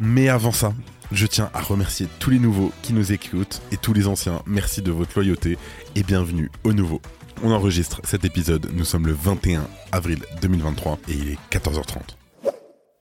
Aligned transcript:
Mais 0.00 0.28
avant 0.28 0.52
ça, 0.52 0.74
je 1.10 1.26
tiens 1.26 1.50
à 1.54 1.62
remercier 1.62 2.06
tous 2.18 2.30
les 2.30 2.38
nouveaux 2.38 2.70
qui 2.82 2.92
nous 2.92 3.12
écoutent 3.12 3.62
et 3.72 3.78
tous 3.78 3.94
les 3.94 4.06
anciens. 4.06 4.42
Merci 4.46 4.82
de 4.82 4.92
votre 4.92 5.12
loyauté 5.14 5.56
et 5.94 6.02
bienvenue 6.02 6.50
aux 6.64 6.74
nouveaux. 6.74 7.00
On 7.42 7.50
enregistre 7.50 8.00
cet 8.04 8.24
épisode, 8.24 8.70
nous 8.74 8.84
sommes 8.84 9.06
le 9.06 9.14
21 9.14 9.66
avril 9.92 10.18
2023 10.42 10.98
et 11.08 11.12
il 11.12 11.28
est 11.30 11.38
14h30. 11.50 12.16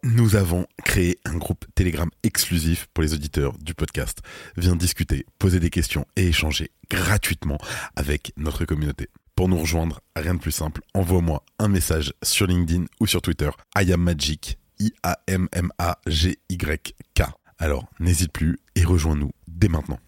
Nous 0.03 0.35
avons 0.35 0.67
créé 0.85 1.17
un 1.25 1.35
groupe 1.35 1.65
Telegram 1.73 2.09
exclusif 2.23 2.87
pour 2.93 3.01
les 3.01 3.13
auditeurs 3.13 3.57
du 3.57 3.73
podcast. 3.73 4.19
Viens 4.55 4.75
discuter, 4.75 5.25
poser 5.39 5.59
des 5.59 5.69
questions 5.71 6.05
et 6.15 6.27
échanger 6.27 6.69
gratuitement 6.89 7.57
avec 7.95 8.31
notre 8.37 8.65
communauté. 8.65 9.09
Pour 9.35 9.49
nous 9.49 9.57
rejoindre, 9.57 9.99
rien 10.15 10.35
de 10.35 10.39
plus 10.39 10.51
simple, 10.51 10.81
envoie-moi 10.93 11.43
un 11.59 11.67
message 11.67 12.13
sur 12.23 12.47
LinkedIn 12.47 12.85
ou 13.01 13.07
sur 13.07 13.21
Twitter. 13.21 13.49
I 13.77 13.91
am 13.91 14.01
Magic, 14.01 14.57
I-A-M-M-A-G-Y-K. 14.79 15.73
Alors, 17.57 17.87
n'hésite 17.99 18.31
plus 18.31 18.59
et 18.75 18.83
rejoins-nous 18.83 19.31
dès 19.47 19.69
maintenant. 19.69 19.99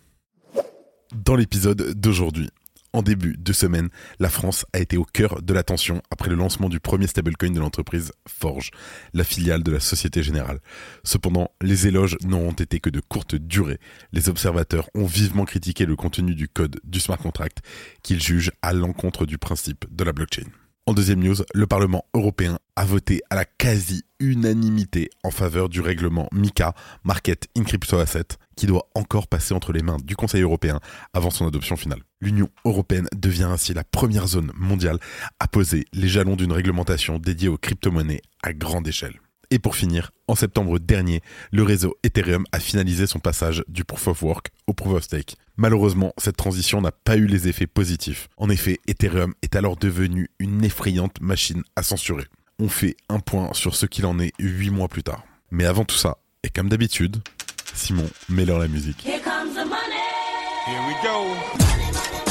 Dans 1.16 1.36
l'épisode 1.36 1.94
d'aujourd'hui, 1.94 2.50
en 2.94 3.02
début 3.02 3.36
de 3.38 3.54
semaine, 3.54 3.90
la 4.20 4.30
France 4.30 4.66
a 4.74 4.80
été 4.80 4.98
au 4.98 5.04
cœur 5.04 5.42
de 5.42 5.54
l'attention 5.54 6.02
après 6.10 6.30
le 6.30 6.36
lancement 6.36 6.68
du 6.68 6.80
premier 6.80 7.06
stablecoin 7.08 7.52
de 7.52 7.60
l'entreprise 7.60 8.12
Forge, 8.28 8.72
la 9.14 9.24
filiale 9.24 9.62
de 9.62 9.72
la 9.72 9.80
Société 9.80 10.24
Générale. 10.24 10.60
Cependant, 11.04 11.52
les 11.62 11.88
éloges 11.88 12.18
n'ont 12.24 12.52
été 12.52 12.80
que 12.80 12.90
de 12.90 13.00
courte 13.00 13.36
durée. 13.36 13.80
Les 14.14 14.30
observateurs 14.30 14.90
ont 14.96 15.06
vivement 15.06 15.46
critiqué 15.46 15.86
le 15.86 15.96
contenu 15.96 16.34
du 16.34 16.48
code 16.48 16.80
du 16.84 17.00
smart 17.00 17.18
contract 17.18 17.60
qu'ils 18.04 18.22
jugent 18.22 18.52
à 18.62 18.74
l'encontre 18.74 19.26
du 19.26 19.38
principe 19.38 19.86
de 19.92 20.04
la 20.04 20.14
blockchain. 20.14 20.48
En 20.90 20.94
deuxième 20.94 21.20
news, 21.20 21.36
le 21.54 21.68
Parlement 21.68 22.06
européen 22.14 22.60
a 22.78 22.86
voté 22.86 23.22
à 23.30 23.36
la 23.36 23.44
quasi-unanimité 23.44 25.10
en 25.22 25.32
faveur 25.32 25.68
du 25.68 25.82
règlement 25.82 26.30
MICA, 26.32 26.74
Market 27.04 27.50
in 27.58 27.66
Crypto 27.66 27.98
Asset, 27.98 28.28
qui 28.56 28.68
doit 28.68 28.88
encore 28.96 29.28
passer 29.28 29.54
entre 29.54 29.74
les 29.74 29.82
mains 29.82 29.98
du 30.02 30.16
Conseil 30.16 30.44
européen 30.44 30.80
avant 31.12 31.30
son 31.30 31.46
adoption 31.46 31.76
finale. 31.76 32.04
L'Union 32.22 32.48
européenne 32.64 33.10
devient 33.14 33.50
ainsi 33.52 33.74
la 33.74 33.84
première 33.84 34.28
zone 34.28 34.54
mondiale 34.56 34.98
à 35.42 35.50
poser 35.50 35.84
les 35.92 36.08
jalons 36.08 36.38
d'une 36.38 36.54
réglementation 36.54 37.20
dédiée 37.20 37.50
aux 37.50 37.58
crypto-monnaies 37.58 38.22
à 38.42 38.54
grande 38.54 38.88
échelle. 38.88 39.20
Et 39.50 39.60
pour 39.60 39.78
finir, 39.78 40.12
en 40.28 40.36
septembre 40.36 40.78
dernier, 40.78 41.22
le 41.52 41.64
réseau 41.64 41.96
Ethereum 42.04 42.46
a 42.52 42.60
finalisé 42.60 43.08
son 43.08 43.20
passage 43.20 43.64
du 43.70 43.86
Proof 43.86 44.10
of 44.10 44.22
Work 44.22 44.50
au 44.68 44.74
Proof 44.74 44.96
of 44.96 45.04
Stake. 45.04 45.38
Malheureusement, 45.56 46.14
cette 46.18 46.36
transition 46.36 46.82
n'a 46.82 46.92
pas 46.92 47.16
eu 47.16 47.28
les 47.28 47.48
effets 47.48 47.66
positifs. 47.66 48.28
En 48.36 48.50
effet, 48.50 48.80
Ethereum 48.88 49.34
est 49.42 49.56
alors 49.56 49.78
devenu 49.78 50.30
une 50.40 50.66
effrayante 50.66 51.22
machine 51.22 51.64
à 51.78 51.84
censurer. 51.84 52.26
On 52.60 52.68
fait 52.68 52.98
un 53.08 53.20
point 53.20 53.54
sur 53.54 53.76
ce 53.76 53.86
qu'il 53.86 54.06
en 54.06 54.20
est 54.20 54.34
huit 54.38 54.70
mois 54.70 54.90
plus 54.90 55.04
tard. 55.04 55.24
Mais 55.50 55.66
avant 55.66 55.86
tout 55.86 55.96
ça, 55.96 56.18
et 56.44 56.50
comme 56.50 56.68
d'habitude, 56.68 57.22
Simon, 57.74 58.10
mets-leur 58.28 58.60
la 58.60 58.68
musique. 58.68 59.06
Here 59.06 59.22
comes 59.22 59.54
the 59.54 59.66
money. 59.66 60.04
Here 60.66 60.82
we 60.88 60.96
go. 61.04 62.27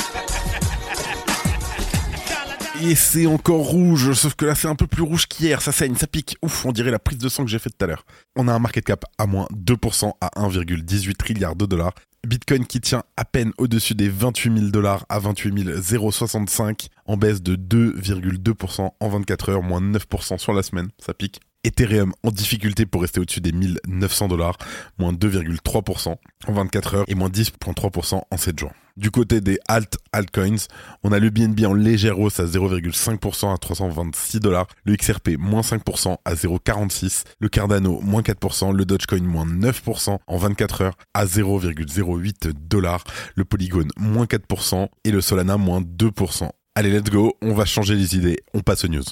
Et 2.82 2.94
c'est 2.94 3.26
encore 3.26 3.64
rouge, 3.64 4.12
sauf 4.12 4.34
que 4.34 4.44
là 4.44 4.54
c'est 4.54 4.68
un 4.68 4.74
peu 4.74 4.86
plus 4.86 5.02
rouge 5.02 5.26
qu'hier, 5.26 5.62
ça 5.62 5.72
saigne, 5.72 5.94
ça 5.96 6.06
pique. 6.06 6.36
Ouf, 6.42 6.66
on 6.66 6.72
dirait 6.72 6.90
la 6.90 6.98
prise 6.98 7.18
de 7.18 7.28
sang 7.28 7.44
que 7.44 7.50
j'ai 7.50 7.58
faite 7.58 7.72
tout 7.78 7.84
à 7.84 7.88
l'heure. 7.88 8.04
On 8.36 8.48
a 8.48 8.52
un 8.52 8.58
market 8.58 8.84
cap 8.84 9.04
à 9.18 9.26
moins 9.26 9.46
2% 9.54 10.12
à 10.20 10.28
1,18 10.36 11.14
trilliard 11.14 11.56
de 11.56 11.64
dollars. 11.64 11.94
Bitcoin 12.26 12.66
qui 12.66 12.80
tient 12.80 13.02
à 13.16 13.24
peine 13.24 13.52
au-dessus 13.56 13.94
des 13.94 14.08
28 14.08 14.58
000 14.58 14.70
dollars 14.70 15.06
à 15.08 15.18
28 15.18 15.82
065 15.82 16.88
en 17.06 17.16
baisse 17.16 17.42
de 17.42 17.56
2,2% 17.56 18.90
en 19.00 19.08
24 19.08 19.48
heures, 19.48 19.62
moins 19.62 19.80
9% 19.80 20.38
sur 20.38 20.52
la 20.52 20.62
semaine, 20.62 20.88
ça 20.98 21.14
pique. 21.14 21.40
Ethereum 21.64 22.12
en 22.22 22.30
difficulté 22.30 22.84
pour 22.84 23.02
rester 23.02 23.20
au-dessus 23.20 23.40
des 23.40 23.52
1900 23.52 24.28
dollars, 24.28 24.58
moins 24.98 25.12
2,3% 25.12 26.16
en 26.46 26.52
24 26.52 26.94
heures 26.94 27.04
et 27.08 27.14
moins 27.14 27.28
10,3% 27.28 28.22
en 28.30 28.36
7 28.36 28.58
jours. 28.58 28.72
Du 28.96 29.10
côté 29.10 29.42
des 29.42 29.58
alt 29.68 29.98
altcoins, 30.12 30.68
on 31.02 31.12
a 31.12 31.18
le 31.18 31.28
BNB 31.28 31.66
en 31.66 31.74
légère 31.74 32.18
hausse 32.18 32.40
à 32.40 32.46
0,5% 32.46 33.52
à 33.52 33.58
326 33.58 34.40
dollars, 34.40 34.66
le 34.84 34.96
XRP 34.96 35.36
moins 35.38 35.60
5% 35.60 36.16
à 36.24 36.34
0,46, 36.34 37.24
le 37.38 37.48
Cardano 37.50 38.00
moins 38.00 38.22
4%, 38.22 38.72
le 38.72 38.86
Dogecoin 38.86 39.20
moins 39.20 39.44
9% 39.44 40.16
en 40.26 40.36
24 40.38 40.80
heures 40.80 40.96
à 41.12 41.26
0,08 41.26 42.52
dollars, 42.54 43.04
le 43.34 43.44
Polygon 43.44 43.88
moins 43.98 44.24
4% 44.24 44.88
et 45.04 45.10
le 45.10 45.20
Solana 45.20 45.58
moins 45.58 45.82
2%. 45.82 46.48
Allez, 46.74 46.90
let's 46.90 47.10
go, 47.10 47.34
on 47.42 47.52
va 47.52 47.66
changer 47.66 47.96
les 47.96 48.16
idées, 48.16 48.38
on 48.54 48.60
passe 48.60 48.86
aux 48.86 48.88
news. 48.88 49.04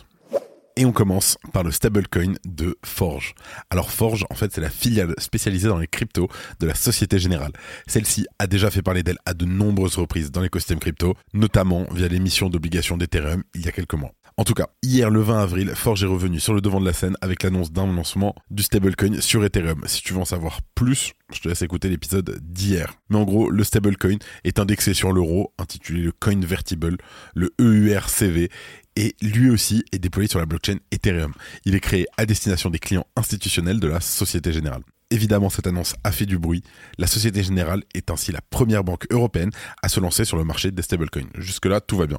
Et 0.76 0.84
on 0.84 0.92
commence 0.92 1.38
par 1.52 1.62
le 1.62 1.70
stablecoin 1.70 2.34
de 2.44 2.76
Forge. 2.84 3.34
Alors 3.70 3.92
Forge, 3.92 4.24
en 4.28 4.34
fait, 4.34 4.52
c'est 4.52 4.60
la 4.60 4.70
filiale 4.70 5.14
spécialisée 5.18 5.68
dans 5.68 5.78
les 5.78 5.86
cryptos 5.86 6.28
de 6.58 6.66
la 6.66 6.74
Société 6.74 7.20
Générale. 7.20 7.52
Celle-ci 7.86 8.26
a 8.40 8.48
déjà 8.48 8.72
fait 8.72 8.82
parler 8.82 9.04
d'elle 9.04 9.18
à 9.24 9.34
de 9.34 9.44
nombreuses 9.44 9.96
reprises 9.96 10.32
dans 10.32 10.40
l'écosystème 10.40 10.80
crypto, 10.80 11.14
notamment 11.32 11.86
via 11.92 12.08
l'émission 12.08 12.48
d'obligations 12.48 12.96
d'Ethereum 12.96 13.44
il 13.54 13.64
y 13.64 13.68
a 13.68 13.72
quelques 13.72 13.94
mois. 13.94 14.10
En 14.36 14.42
tout 14.42 14.54
cas, 14.54 14.66
hier 14.82 15.10
le 15.10 15.20
20 15.20 15.38
avril, 15.40 15.70
Forge 15.76 16.02
est 16.02 16.08
revenu 16.08 16.40
sur 16.40 16.54
le 16.54 16.60
devant 16.60 16.80
de 16.80 16.84
la 16.84 16.92
scène 16.92 17.16
avec 17.20 17.44
l'annonce 17.44 17.70
d'un 17.70 17.86
lancement 17.86 18.34
du 18.50 18.64
stablecoin 18.64 19.20
sur 19.20 19.44
Ethereum. 19.44 19.84
Si 19.86 20.02
tu 20.02 20.12
veux 20.12 20.18
en 20.18 20.24
savoir 20.24 20.58
plus, 20.74 21.12
je 21.32 21.40
te 21.40 21.48
laisse 21.48 21.62
écouter 21.62 21.88
l'épisode 21.88 22.40
d'hier. 22.42 22.94
Mais 23.10 23.16
en 23.16 23.22
gros, 23.22 23.48
le 23.48 23.62
stablecoin 23.62 24.16
est 24.42 24.58
indexé 24.58 24.92
sur 24.92 25.12
l'euro, 25.12 25.52
intitulé 25.56 26.00
le 26.00 26.10
Coinvertible, 26.10 26.96
le 27.36 27.54
EURCV, 27.60 28.50
et 28.96 29.16
lui 29.22 29.50
aussi 29.50 29.84
est 29.92 29.98
déployé 29.98 30.28
sur 30.28 30.38
la 30.38 30.46
blockchain 30.46 30.78
Ethereum. 30.90 31.32
Il 31.64 31.74
est 31.74 31.80
créé 31.80 32.06
à 32.16 32.26
destination 32.26 32.70
des 32.70 32.78
clients 32.78 33.06
institutionnels 33.16 33.80
de 33.80 33.88
la 33.88 34.00
Société 34.00 34.52
Générale. 34.52 34.82
Évidemment, 35.10 35.50
cette 35.50 35.66
annonce 35.66 35.94
a 36.02 36.10
fait 36.10 36.26
du 36.26 36.38
bruit. 36.38 36.62
La 36.98 37.06
Société 37.06 37.42
Générale 37.42 37.82
est 37.94 38.10
ainsi 38.10 38.32
la 38.32 38.40
première 38.40 38.84
banque 38.84 39.06
européenne 39.10 39.50
à 39.82 39.88
se 39.88 40.00
lancer 40.00 40.24
sur 40.24 40.36
le 40.36 40.44
marché 40.44 40.70
des 40.70 40.82
stablecoins. 40.82 41.28
Jusque-là, 41.36 41.80
tout 41.80 41.96
va 41.96 42.06
bien. 42.06 42.18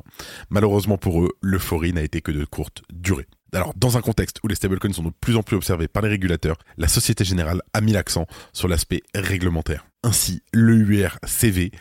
Malheureusement 0.50 0.98
pour 0.98 1.24
eux, 1.24 1.32
l'euphorie 1.42 1.94
n'a 1.94 2.04
été 2.04 2.22
que 2.22 2.32
de 2.32 2.46
courte 2.46 2.84
durée. 2.94 3.28
Alors, 3.54 3.74
dans 3.76 3.98
un 3.98 4.02
contexte 4.02 4.40
où 4.44 4.48
les 4.48 4.56
stablecoins 4.56 4.94
sont 4.94 5.04
de 5.04 5.10
plus 5.10 5.36
en 5.36 5.44
plus 5.44 5.56
observés 5.56 5.88
par 5.88 6.04
les 6.04 6.10
régulateurs, 6.10 6.58
la 6.78 6.88
Société 6.88 7.24
Générale 7.24 7.62
a 7.74 7.82
mis 7.82 7.94
l'accent 7.94 8.28
sur 8.54 8.68
l'aspect 8.68 9.02
réglementaire. 9.14 9.86
Ainsi, 10.06 10.44
l'EURCV 10.54 11.72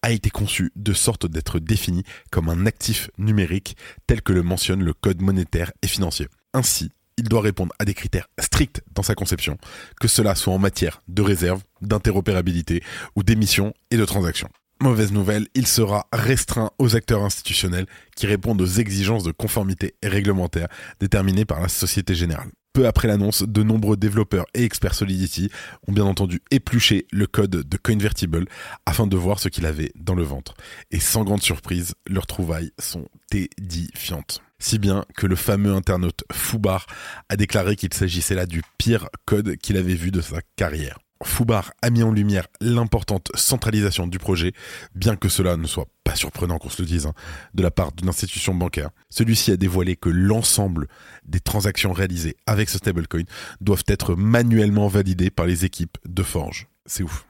a 0.00 0.10
été 0.10 0.30
conçu 0.30 0.72
de 0.74 0.94
sorte 0.94 1.26
d'être 1.26 1.58
défini 1.58 2.02
comme 2.30 2.48
un 2.48 2.64
actif 2.64 3.10
numérique 3.18 3.76
tel 4.06 4.22
que 4.22 4.32
le 4.32 4.42
mentionne 4.42 4.82
le 4.82 4.94
Code 4.94 5.20
monétaire 5.20 5.70
et 5.82 5.86
financier. 5.86 6.28
Ainsi, 6.54 6.90
il 7.18 7.24
doit 7.24 7.42
répondre 7.42 7.74
à 7.78 7.84
des 7.84 7.92
critères 7.92 8.26
stricts 8.40 8.80
dans 8.94 9.02
sa 9.02 9.14
conception, 9.14 9.58
que 10.00 10.08
cela 10.08 10.34
soit 10.34 10.54
en 10.54 10.58
matière 10.58 11.02
de 11.08 11.20
réserve, 11.20 11.62
d'interopérabilité 11.82 12.82
ou 13.16 13.22
d'émission 13.22 13.74
et 13.90 13.98
de 13.98 14.04
transaction. 14.06 14.48
Mauvaise 14.80 15.12
nouvelle, 15.12 15.46
il 15.54 15.66
sera 15.66 16.06
restreint 16.10 16.70
aux 16.78 16.96
acteurs 16.96 17.22
institutionnels 17.22 17.86
qui 18.16 18.26
répondent 18.26 18.62
aux 18.62 18.66
exigences 18.66 19.24
de 19.24 19.30
conformité 19.30 19.94
réglementaire 20.02 20.68
déterminées 21.00 21.44
par 21.44 21.60
la 21.60 21.68
Société 21.68 22.14
Générale. 22.14 22.48
Peu 22.74 22.88
après 22.88 23.06
l'annonce, 23.06 23.44
de 23.44 23.62
nombreux 23.62 23.96
développeurs 23.96 24.46
et 24.52 24.64
experts 24.64 24.94
Solidity 24.94 25.48
ont 25.86 25.92
bien 25.92 26.04
entendu 26.04 26.42
épluché 26.50 27.06
le 27.12 27.28
code 27.28 27.50
de 27.50 27.76
Coinvertible 27.76 28.46
afin 28.84 29.06
de 29.06 29.16
voir 29.16 29.38
ce 29.38 29.48
qu'il 29.48 29.64
avait 29.64 29.92
dans 29.94 30.16
le 30.16 30.24
ventre. 30.24 30.54
Et 30.90 30.98
sans 30.98 31.22
grande 31.22 31.40
surprise, 31.40 31.94
leurs 32.08 32.26
trouvailles 32.26 32.72
sont 32.80 33.06
édifiantes. 33.32 34.42
Si 34.58 34.80
bien 34.80 35.04
que 35.16 35.28
le 35.28 35.36
fameux 35.36 35.72
internaute 35.72 36.24
Foubar 36.32 36.86
a 37.28 37.36
déclaré 37.36 37.76
qu'il 37.76 37.94
s'agissait 37.94 38.34
là 38.34 38.44
du 38.44 38.62
pire 38.76 39.08
code 39.24 39.56
qu'il 39.56 39.76
avait 39.76 39.94
vu 39.94 40.10
de 40.10 40.20
sa 40.20 40.40
carrière. 40.56 40.98
Foubar 41.22 41.72
a 41.80 41.90
mis 41.90 42.02
en 42.02 42.12
lumière 42.12 42.46
l'importante 42.60 43.30
centralisation 43.34 44.06
du 44.06 44.18
projet, 44.18 44.52
bien 44.94 45.16
que 45.16 45.28
cela 45.28 45.56
ne 45.56 45.66
soit 45.66 45.88
pas 46.02 46.16
surprenant 46.16 46.58
qu'on 46.58 46.68
se 46.68 46.82
le 46.82 46.86
dise, 46.86 47.06
hein, 47.06 47.14
de 47.54 47.62
la 47.62 47.70
part 47.70 47.92
d'une 47.92 48.08
institution 48.08 48.54
bancaire. 48.54 48.90
Celui-ci 49.10 49.52
a 49.52 49.56
dévoilé 49.56 49.96
que 49.96 50.10
l'ensemble 50.10 50.88
des 51.24 51.40
transactions 51.40 51.92
réalisées 51.92 52.36
avec 52.46 52.68
ce 52.68 52.78
stablecoin 52.78 53.24
doivent 53.60 53.84
être 53.86 54.14
manuellement 54.14 54.88
validées 54.88 55.30
par 55.30 55.46
les 55.46 55.64
équipes 55.64 55.96
de 56.04 56.22
Forge. 56.22 56.68
C'est 56.86 57.02
ouf. 57.02 57.26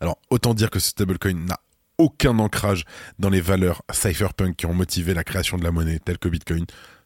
Alors, 0.00 0.18
autant 0.30 0.54
dire 0.54 0.70
que 0.70 0.80
ce 0.80 0.88
stablecoin 0.88 1.34
n'a 1.34 1.60
aucun 1.98 2.38
ancrage 2.38 2.84
dans 3.18 3.28
les 3.28 3.42
valeurs 3.42 3.82
cypherpunk 3.92 4.56
qui 4.56 4.66
ont 4.66 4.74
motivé 4.74 5.12
la 5.12 5.22
création 5.22 5.58
de 5.58 5.64
la 5.64 5.70
monnaie 5.70 5.98
telle 5.98 6.18
que 6.18 6.28
Bitcoin. 6.28 6.64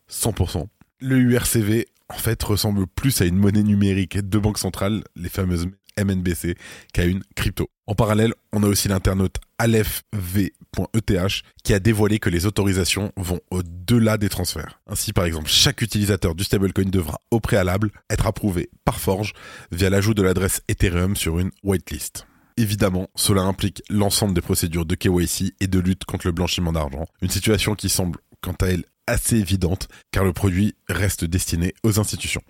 100%. 0.09 0.67
Le 1.01 1.19
URCV, 1.19 1.89
en 2.09 2.15
fait, 2.15 2.41
ressemble 2.43 2.87
plus 2.87 3.21
à 3.21 3.25
une 3.25 3.37
monnaie 3.37 3.65
numérique 3.65 4.19
de 4.19 4.39
banque 4.39 4.59
centrale, 4.59 5.03
les 5.17 5.29
fameuses 5.29 5.67
MNBC 6.03 6.57
qu'à 6.93 7.05
une 7.05 7.23
crypto. 7.35 7.69
En 7.87 7.95
parallèle, 7.95 8.35
on 8.53 8.63
a 8.63 8.67
aussi 8.67 8.89
l'internaute 8.89 9.37
aleph.v.eth 9.59 11.43
qui 11.63 11.75
a 11.75 11.79
dévoilé 11.79 12.19
que 12.19 12.31
les 12.31 12.47
autorisations 12.47 13.13
vont 13.17 13.41
au-delà 13.51 14.17
des 14.17 14.29
transferts. 14.29 14.81
Ainsi, 14.87 15.13
par 15.13 15.25
exemple, 15.25 15.49
chaque 15.49 15.83
utilisateur 15.83 16.35
du 16.35 16.45
stablecoin 16.45 16.91
devra 16.91 17.21
au 17.31 17.41
préalable 17.41 17.91
être 18.11 18.27
approuvé 18.27 18.71
par 18.85 18.99
Forge 18.99 19.33
via 19.71 19.91
l'ajout 19.91 20.15
de 20.15 20.23
l'adresse 20.23 20.63
Ethereum 20.69 21.17
sur 21.17 21.39
une 21.39 21.51
whitelist. 21.63 22.27
Évidemment, 22.57 23.09
cela 23.17 23.43
implique 23.43 23.83
l'ensemble 23.91 24.35
des 24.35 24.41
procédures 24.41 24.87
de 24.87 24.95
KYC 24.95 25.55
et 25.61 25.67
de 25.67 25.79
lutte 25.81 26.05
contre 26.05 26.27
le 26.27 26.33
blanchiment 26.33 26.73
d'argent, 26.73 27.07
une 27.21 27.31
situation 27.31 27.75
qui 27.75 27.89
semble 27.89 28.21
quant 28.41 28.55
à 28.61 28.67
elle 28.67 28.85
assez 29.07 29.37
évidente 29.37 29.89
car 30.13 30.25
le 30.25 30.33
produit 30.33 30.75
reste 30.89 31.25
destiné 31.25 31.75
aux 31.83 31.99
institutions. 31.99 32.43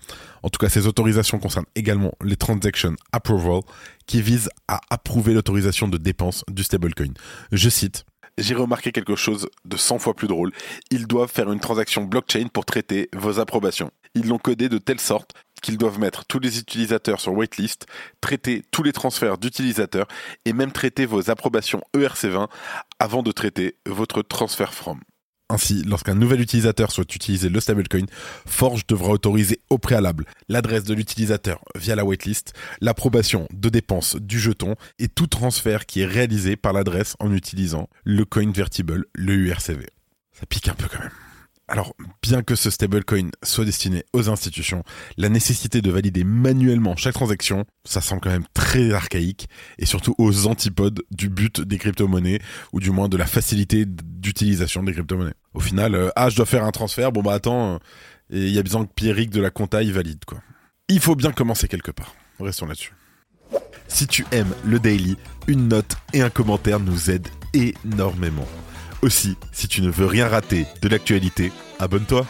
En 0.45 0.51
tout 0.51 0.59
cas, 0.59 0.69
ces 0.69 0.87
autorisations 0.87 1.39
concernent 1.39 1.65
également 1.75 2.13
les 2.23 2.37
Transaction 2.37 2.95
Approval 3.13 3.63
qui 4.07 4.21
visent 4.21 4.51
à 4.69 4.79
approuver 4.91 5.33
l'autorisation 5.33 5.89
de 5.89 5.97
dépenses 5.97 6.45
du 6.51 6.63
stablecoin. 6.63 7.15
Je 7.51 7.69
cite 7.71 8.05
j'ai 8.37 8.57
remarqué 8.57 8.91
quelque 8.91 9.15
chose 9.15 9.49
de 9.65 9.77
100 9.77 10.01
fois 10.01 10.15
plus 10.15 10.27
drôle. 10.27 10.51
Ils 10.91 11.07
doivent 11.07 11.31
faire 11.31 11.53
une 11.53 11.61
transaction 11.61 12.03
blockchain 12.03 12.49
pour 12.53 12.65
traiter 12.65 13.09
vos 13.15 13.39
approbations. 13.39 13.93
Ils 14.17 14.27
l'ont 14.27 14.39
codé 14.39 14.69
de 14.69 14.79
telle 14.79 14.99
sorte 14.99 15.35
qu'ils 15.63 15.79
doivent 15.79 16.01
mettre 16.01 16.25
tous 16.25 16.41
les 16.41 16.59
utilisateurs 16.59 17.21
sur 17.21 17.33
waitlist, 17.33 17.87
traiter 18.21 18.65
tous 18.73 18.83
les 18.83 18.93
transferts 18.93 19.39
d'utilisateurs 19.39 20.09
et 20.47 20.53
même 20.53 20.73
traiter 20.73 21.07
vos 21.07 21.31
approbations 21.31 21.83
ERC20 21.95 22.49
avant 22.99 23.23
de 23.23 23.31
traiter 23.31 23.77
votre 23.87 24.21
transfer 24.23 24.73
from. 24.73 24.99
Ainsi, 25.51 25.83
lorsqu'un 25.83 26.15
nouvel 26.15 26.41
utilisateur 26.41 26.91
souhaite 26.91 27.15
utiliser 27.15 27.51
le 27.51 27.61
stablecoin, 27.61 28.07
Forge 28.47 28.87
devra 28.87 29.11
autoriser 29.11 29.61
au 29.69 29.77
préalable 29.77 30.25
l'adresse 30.49 30.85
de 30.85 30.95
l'utilisateur 30.95 31.61
via 31.77 31.95
la 31.95 32.05
waitlist, 32.05 32.55
l'approbation 32.81 33.47
de 33.53 33.69
dépenses 33.69 34.17
du 34.17 34.39
jeton 34.41 34.75
et 34.99 35.09
tout 35.09 35.27
transfert 35.27 35.85
qui 35.85 36.01
est 36.01 36.07
réalisé 36.07 36.57
par 36.57 36.73
l'adresse 36.73 37.15
en 37.21 37.33
utilisant 37.33 37.89
le 38.05 38.25
coin 38.25 38.51
vertible, 38.53 39.05
le 39.15 39.35
URCV. 39.35 39.87
Ça 40.33 40.47
pique 40.47 40.69
un 40.69 40.75
peu 40.75 40.89
quand 40.91 41.01
même. 41.01 41.24
Alors, 41.67 41.95
bien 42.23 42.43
que 42.43 42.55
ce 42.57 42.69
stablecoin 42.69 43.31
soit 43.43 43.65
destiné 43.65 44.05
aux 44.13 44.29
institutions, 44.29 44.85
la 45.17 45.31
nécessité 45.31 45.81
de 45.81 45.91
valider 45.91 46.23
manuellement 46.23 46.95
chaque 46.95 47.15
transaction, 47.15 47.65
ça 47.85 48.03
semble 48.03 48.21
quand 48.21 48.31
même 48.31 48.45
très 48.53 48.93
archaïque 48.93 49.49
et 49.79 49.87
surtout 49.87 50.15
aux 50.19 50.47
antipodes 50.47 51.03
du 51.11 51.31
but 51.31 51.63
des 51.63 51.79
crypto-monnaies 51.79 52.41
ou 52.75 52.81
du 52.81 52.91
moins 52.91 53.09
de 53.09 53.17
la 53.17 53.25
facilité 53.25 53.87
d'utilisation 53.87 54.83
des 54.83 54.93
crypto-monnaies. 54.93 55.35
Au 55.55 55.61
final, 55.61 55.95
euh, 55.95 56.11
ah, 56.17 56.29
je 56.29 56.37
dois 56.37 56.47
faire 56.47 56.65
un 56.65 56.71
transfert, 56.71 57.13
bon 57.13 57.23
bah 57.23 57.33
attends, 57.33 57.75
euh, 57.75 57.79
il 58.29 58.51
y 58.51 58.59
a 58.59 58.63
besoin 58.63 58.85
que 58.85 58.93
Pierrick 58.93 59.31
de 59.31 59.41
la 59.41 59.51
compta 59.51 59.83
il 59.83 59.93
valide 59.93 60.25
quoi. 60.27 60.41
Il 60.89 61.01
faut 61.01 61.15
bien 61.15 61.33
commencer 61.33 61.67
quelque 61.67 61.93
part. 61.93 62.15
Restons 62.41 62.67
là-dessus. 62.67 62.93
Si 63.89 64.07
tu 64.07 64.27
aimes 64.33 64.53
le 64.65 64.79
daily, 64.79 65.17
une 65.47 65.69
note 65.69 65.97
et 66.13 66.21
un 66.21 66.31
commentaire 66.31 66.81
nous 66.81 67.11
aident 67.11 67.29
énormément. 67.55 68.47
Aussi, 69.05 69.37
si 69.53 69.69
tu 69.69 69.83
ne 69.83 69.91
veux 69.91 70.07
rien 70.07 70.29
rater 70.29 70.65
de 70.81 70.89
l'actualité, 70.89 71.53
abonne-toi. 71.79 72.27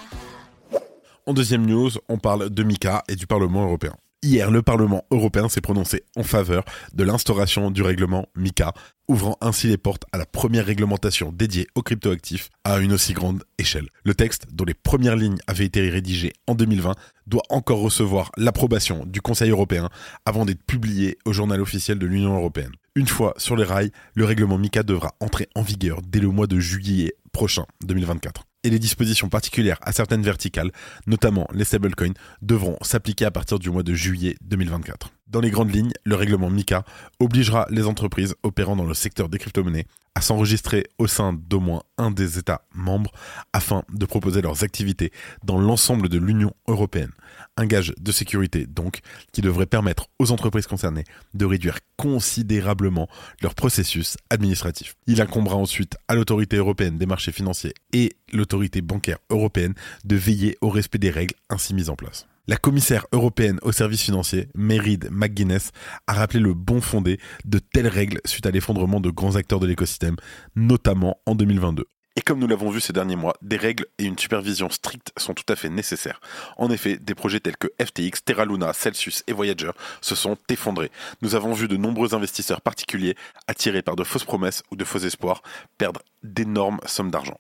En 1.25 1.33
deuxième 1.33 1.65
news, 1.65 1.91
on 2.09 2.19
parle 2.19 2.51
de 2.51 2.63
Mika 2.65 3.05
et 3.07 3.15
du 3.15 3.29
Parlement 3.29 3.63
européen. 3.63 3.95
Hier, 4.25 4.51
le 4.51 4.61
Parlement 4.61 5.05
européen 5.13 5.49
s'est 5.49 5.61
prononcé 5.61 6.03
en 6.17 6.25
faveur 6.25 6.65
de 6.93 7.05
l'instauration 7.05 7.71
du 7.71 7.83
règlement 7.83 8.27
MICA, 8.35 8.73
ouvrant 9.07 9.37
ainsi 9.41 9.69
les 9.69 9.77
portes 9.77 10.03
à 10.11 10.19
la 10.19 10.27
première 10.27 10.67
réglementation 10.67 11.31
dédiée 11.31 11.69
aux 11.77 11.83
cryptoactifs 11.83 12.51
à 12.65 12.81
une 12.81 12.95
aussi 12.95 13.13
grande 13.13 13.45
échelle. 13.57 13.89
Le 14.03 14.17
texte, 14.17 14.47
dont 14.51 14.65
les 14.65 14.75
premières 14.75 15.15
lignes 15.15 15.39
avaient 15.47 15.67
été 15.67 15.89
rédigées 15.89 16.33
en 16.49 16.57
2020, 16.57 16.97
doit 17.29 17.45
encore 17.51 17.83
recevoir 17.83 18.33
l'approbation 18.37 19.05
du 19.07 19.21
Conseil 19.21 19.51
européen 19.51 19.91
avant 20.27 20.45
d'être 20.45 20.65
publié 20.65 21.19
au 21.25 21.33
journal 21.33 21.61
officiel 21.61 22.01
de 22.01 22.07
l'Union 22.07 22.35
européenne. 22.35 22.73
Une 22.97 23.09
fois 23.09 23.35
sur 23.39 23.57
les 23.57 23.65
rails, 23.65 23.91
le 24.15 24.25
règlement 24.25 24.57
MICA 24.57 24.85
devra 24.85 25.17
entrer 25.19 25.49
en 25.57 25.63
vigueur 25.63 26.01
dès 26.01 26.21
le 26.21 26.29
mois 26.29 26.47
de 26.47 26.61
juillet 26.61 27.15
prochain 27.33 27.67
2024 27.85 28.45
et 28.63 28.71
les 28.71 28.79
dispositions 28.79 29.29
particulières 29.29 29.81
à 29.83 29.91
certaines 29.91 30.23
verticales, 30.23 30.71
notamment 31.09 31.49
les 31.53 31.65
stablecoins, 31.65 32.15
devront 32.41 32.79
s'appliquer 32.83 33.25
à 33.25 33.33
partir 33.33 33.59
du 33.59 33.69
mois 33.69 33.83
de 33.83 33.95
juillet 33.95 34.37
2024. 34.43 35.11
Dans 35.27 35.41
les 35.41 35.51
grandes 35.51 35.75
lignes, 35.75 35.93
le 36.05 36.17
règlement 36.17 36.51
MICA 36.51 36.85
obligera 37.19 37.67
les 37.71 37.87
entreprises 37.87 38.35
opérant 38.43 38.77
dans 38.77 38.85
le 38.85 38.95
secteur 38.95 39.29
des 39.29 39.39
crypto-monnaies 39.39 39.87
à 40.15 40.21
s'enregistrer 40.21 40.87
au 40.99 41.07
sein 41.07 41.33
d'au 41.33 41.61
moins 41.61 41.83
un 41.99 42.11
des 42.11 42.39
États 42.39 42.63
membres 42.75 43.11
afin 43.53 43.83
de 43.93 44.07
proposer 44.07 44.43
leurs 44.43 44.63
activités 44.63 45.13
dans 45.43 45.59
l'ensemble 45.59 46.09
de 46.09 46.19
l'Union 46.19 46.53
européenne. 46.69 47.11
Un 47.57 47.67
gage 47.67 47.95
de 47.99 48.13
sécurité 48.13 48.67
donc 48.67 49.01
qui 49.33 49.41
devrait 49.41 49.67
permettre 49.67 50.09
aux 50.19 50.31
entreprises 50.31 50.67
concernées 50.67 51.05
de 51.33 51.45
réduire 51.45 51.79
considérablement 51.97 53.09
leur 53.43 53.55
processus 53.55 54.17
administratif. 54.31 54.95
Il 55.07 55.21
incombera 55.21 55.57
ensuite 55.57 55.97
à 56.07 56.15
l'autorité 56.15 56.57
européenne 56.57 56.99
des 56.99 57.07
marchés 57.07 57.33
financiers 57.33 57.75
et 57.93 58.15
l'autorité 58.33 58.83
bancaire 58.83 59.19
européenne 59.31 59.75
de 60.05 60.17
veiller 60.17 60.59
au 60.61 60.69
respect 60.69 60.99
des 60.99 61.11
règles 61.11 61.35
ainsi 61.49 61.75
mises 61.75 61.91
en 61.91 61.97
place. 61.97 62.27
La 62.47 62.59
commissaire 62.59 63.07
européenne 63.13 63.59
aux 63.63 63.73
services 63.73 64.03
financiers, 64.03 64.49
Merid 64.55 65.09
McGuinness, 65.11 65.71
a 66.07 66.13
rappelé 66.13 66.41
le 66.41 66.53
bon 66.53 66.83
fondé 66.83 67.19
de 67.47 67.59
telles 67.59 67.89
règles 67.89 68.21
suite 68.27 68.45
à 68.45 68.51
l'effondrement 68.51 69.01
de 69.01 69.09
grands 69.09 69.37
acteurs 69.37 69.61
de 69.61 69.67
l'écosystème, 69.67 70.17
notamment 70.55 71.19
en 71.25 71.35
2022. 71.35 71.87
Et 72.17 72.21
comme 72.21 72.39
nous 72.39 72.47
l'avons 72.47 72.69
vu 72.69 72.83
ces 72.83 72.93
derniers 72.93 73.17
mois, 73.17 73.35
des 73.41 73.57
règles 73.57 73.87
et 73.97 74.05
une 74.05 74.19
supervision 74.19 74.69
stricte 74.69 75.11
sont 75.17 75.33
tout 75.33 75.51
à 75.51 75.57
fait 75.57 75.71
nécessaires. 75.71 76.21
En 76.59 76.71
effet, 76.71 76.99
des 76.99 77.15
projets 77.15 77.41
tels 77.41 77.57
que 77.57 77.69
FTX, 77.83 78.23
Terra 78.27 78.45
Luna, 78.45 78.75
Celsius 78.75 79.25
et 79.27 79.33
Voyager 79.33 79.71
se 80.03 80.15
sont 80.15 80.37
effondrés. 80.51 80.93
Nous 81.23 81.35
avons 81.35 81.55
vu 81.55 81.67
de 81.67 81.79
nombreux 81.79 82.15
investisseurs 82.15 82.61
particuliers, 82.61 83.17
attirés 83.49 83.83
par 83.83 83.97
de 83.97 84.05
fausses 84.05 84.25
promesses 84.25 84.63
ou 84.71 84.77
de 84.77 84.85
faux 84.85 84.99
espoirs, 84.99 85.43
perdre 85.79 86.03
d'énormes 86.23 86.81
sommes 86.85 87.11
d'argent. 87.11 87.39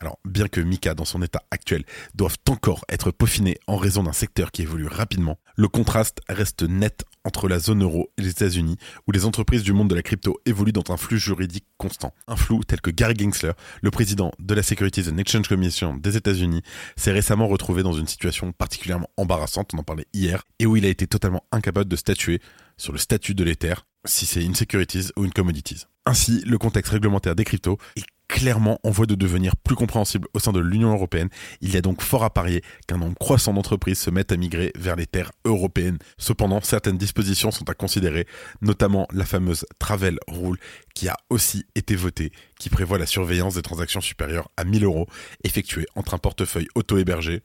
Alors, 0.00 0.18
bien 0.24 0.48
que 0.48 0.60
Mika, 0.60 0.94
dans 0.94 1.04
son 1.04 1.22
état 1.22 1.42
actuel, 1.50 1.84
doivent 2.14 2.36
encore 2.48 2.84
être 2.88 3.10
peaufinés 3.10 3.58
en 3.66 3.76
raison 3.76 4.02
d'un 4.02 4.12
secteur 4.12 4.50
qui 4.50 4.62
évolue 4.62 4.86
rapidement, 4.86 5.38
le 5.56 5.68
contraste 5.68 6.20
reste 6.28 6.62
net 6.62 7.04
entre 7.24 7.48
la 7.48 7.58
zone 7.58 7.82
euro 7.82 8.10
et 8.18 8.22
les 8.22 8.30
États-Unis, 8.30 8.76
où 9.06 9.12
les 9.12 9.24
entreprises 9.24 9.62
du 9.62 9.72
monde 9.72 9.88
de 9.88 9.94
la 9.94 10.02
crypto 10.02 10.38
évoluent 10.46 10.72
dans 10.72 10.92
un 10.92 10.96
flux 10.96 11.18
juridique 11.18 11.66
constant. 11.76 12.14
Un 12.28 12.36
flou 12.36 12.62
tel 12.64 12.80
que 12.80 12.90
Gary 12.90 13.14
Gensler, 13.18 13.52
le 13.82 13.90
président 13.90 14.32
de 14.38 14.54
la 14.54 14.62
Securities 14.62 15.08
and 15.10 15.18
Exchange 15.18 15.48
Commission 15.48 15.96
des 15.96 16.16
États-Unis, 16.16 16.62
s'est 16.96 17.12
récemment 17.12 17.48
retrouvé 17.48 17.82
dans 17.82 17.92
une 17.92 18.06
situation 18.06 18.52
particulièrement 18.52 19.10
embarrassante, 19.16 19.72
on 19.74 19.78
en 19.78 19.82
parlait 19.82 20.06
hier, 20.12 20.44
et 20.58 20.66
où 20.66 20.76
il 20.76 20.84
a 20.84 20.88
été 20.88 21.06
totalement 21.06 21.44
incapable 21.52 21.90
de 21.90 21.96
statuer 21.96 22.40
sur 22.76 22.92
le 22.92 22.98
statut 22.98 23.34
de 23.34 23.44
l'Ether, 23.44 23.74
si 24.04 24.26
c'est 24.26 24.44
une 24.44 24.54
securities 24.54 25.08
ou 25.16 25.24
une 25.24 25.32
commodities. 25.32 25.84
Ainsi, 26.04 26.42
le 26.46 26.58
contexte 26.58 26.92
réglementaire 26.92 27.34
des 27.34 27.44
cryptos 27.44 27.78
est 27.96 28.04
clairement 28.28 28.78
en 28.82 28.90
voie 28.90 29.06
de 29.06 29.14
devenir 29.14 29.56
plus 29.56 29.76
compréhensible 29.76 30.28
au 30.34 30.38
sein 30.38 30.52
de 30.52 30.60
l'Union 30.60 30.92
européenne. 30.92 31.28
Il 31.60 31.72
y 31.72 31.76
a 31.76 31.82
donc 31.82 32.02
fort 32.02 32.24
à 32.24 32.30
parier 32.30 32.62
qu'un 32.86 32.98
nombre 32.98 33.16
croissant 33.18 33.52
d'entreprises 33.52 33.98
se 33.98 34.10
mettent 34.10 34.32
à 34.32 34.36
migrer 34.36 34.72
vers 34.76 34.96
les 34.96 35.06
terres 35.06 35.32
européennes. 35.44 35.98
Cependant, 36.18 36.60
certaines 36.60 36.98
dispositions 36.98 37.50
sont 37.50 37.68
à 37.70 37.74
considérer, 37.74 38.26
notamment 38.60 39.06
la 39.12 39.24
fameuse 39.24 39.64
Travel 39.78 40.18
Rule 40.28 40.58
qui 40.94 41.08
a 41.08 41.16
aussi 41.30 41.66
été 41.74 41.94
votée, 41.94 42.32
qui 42.58 42.70
prévoit 42.70 42.98
la 42.98 43.06
surveillance 43.06 43.54
des 43.54 43.62
transactions 43.62 44.00
supérieures 44.00 44.50
à 44.56 44.64
1000 44.64 44.84
euros 44.84 45.06
effectuées 45.44 45.86
entre 45.94 46.14
un 46.14 46.18
portefeuille 46.18 46.68
auto-hébergé, 46.74 47.42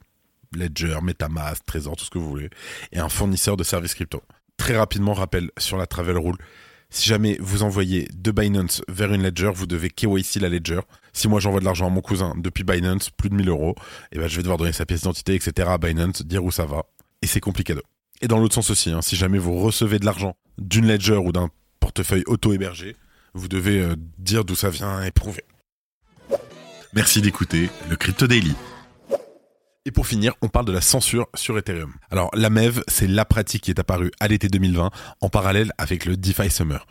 Ledger, 0.54 0.98
Metamask, 1.02 1.64
Trésor, 1.64 1.96
tout 1.96 2.04
ce 2.04 2.10
que 2.10 2.18
vous 2.18 2.28
voulez, 2.28 2.50
et 2.92 2.98
un 2.98 3.08
fournisseur 3.08 3.56
de 3.56 3.64
services 3.64 3.94
crypto. 3.94 4.22
Très 4.56 4.76
rapidement, 4.76 5.14
rappel 5.14 5.50
sur 5.58 5.76
la 5.76 5.86
Travel 5.86 6.18
Rule. 6.18 6.36
Si 6.92 7.08
jamais 7.08 7.38
vous 7.40 7.62
envoyez 7.62 8.06
de 8.12 8.30
Binance 8.30 8.82
vers 8.86 9.14
une 9.14 9.22
Ledger, 9.22 9.50
vous 9.54 9.66
devez 9.66 9.88
KYC 9.88 10.36
la 10.40 10.50
Ledger. 10.50 10.80
Si 11.14 11.26
moi 11.26 11.40
j'envoie 11.40 11.60
de 11.60 11.64
l'argent 11.64 11.86
à 11.86 11.90
mon 11.90 12.02
cousin 12.02 12.34
depuis 12.36 12.64
Binance, 12.64 13.08
plus 13.08 13.30
de 13.30 13.34
1000 13.34 13.48
euros, 13.48 13.74
et 13.78 14.16
eh 14.16 14.18
ben 14.18 14.28
je 14.28 14.36
vais 14.36 14.42
devoir 14.42 14.58
donner 14.58 14.72
sa 14.72 14.84
pièce 14.84 15.00
d'identité, 15.00 15.34
etc. 15.34 15.70
à 15.70 15.78
Binance, 15.78 16.20
dire 16.20 16.44
où 16.44 16.50
ça 16.50 16.66
va. 16.66 16.84
Et 17.22 17.26
c'est 17.26 17.40
compliqué. 17.40 17.74
Et 18.20 18.28
dans 18.28 18.38
l'autre 18.38 18.54
sens 18.54 18.68
aussi, 18.68 18.90
hein, 18.90 19.00
si 19.00 19.16
jamais 19.16 19.38
vous 19.38 19.58
recevez 19.58 19.98
de 20.00 20.04
l'argent 20.04 20.36
d'une 20.58 20.86
Ledger 20.86 21.16
ou 21.16 21.32
d'un 21.32 21.48
portefeuille 21.80 22.24
auto-hébergé, 22.26 22.94
vous 23.32 23.48
devez 23.48 23.80
euh, 23.80 23.96
dire 24.18 24.44
d'où 24.44 24.54
ça 24.54 24.68
vient 24.68 25.02
et 25.02 25.10
prouver. 25.12 25.44
Merci 26.92 27.22
d'écouter 27.22 27.70
le 27.88 27.96
Crypto 27.96 28.26
Daily. 28.26 28.54
Et 29.84 29.90
pour 29.90 30.06
finir, 30.06 30.34
on 30.42 30.48
parle 30.48 30.66
de 30.66 30.72
la 30.72 30.80
censure 30.80 31.26
sur 31.34 31.58
Ethereum. 31.58 31.94
Alors 32.10 32.30
la 32.34 32.50
MEV, 32.50 32.84
c'est 32.86 33.08
la 33.08 33.24
pratique 33.24 33.64
qui 33.64 33.70
est 33.70 33.80
apparue 33.80 34.12
à 34.20 34.28
l'été 34.28 34.48
2020 34.48 34.90
en 35.20 35.28
parallèle 35.28 35.72
avec 35.78 36.04
le 36.04 36.16
DeFi 36.16 36.50
Summer. 36.50 36.86